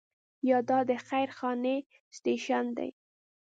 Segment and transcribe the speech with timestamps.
[0.49, 1.77] یا دا د خير خانې
[2.15, 2.89] سټیشن دی.